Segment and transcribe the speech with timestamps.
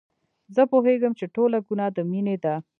[0.55, 2.55] زه پوهېږم چې ټوله ګناه د مينې ده.